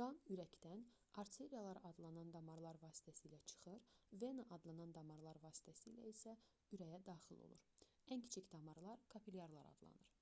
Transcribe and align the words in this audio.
qan 0.00 0.20
ürəkdən 0.34 0.84
arteriyalar 1.22 1.80
adlanan 1.90 2.30
damarlar 2.36 2.78
vasitəsilə 2.84 3.40
çıxır 3.54 3.82
vena 4.24 4.46
adlanan 4.58 4.94
damarlar 4.98 5.42
vasitəsilə 5.48 6.06
isə 6.14 6.36
ürəyə 6.78 7.04
daxil 7.12 7.44
olur 7.50 7.66
ən 8.18 8.26
kiçik 8.28 8.50
damarlar 8.56 9.06
kapilyarlar 9.18 9.70
adlanır 9.76 10.16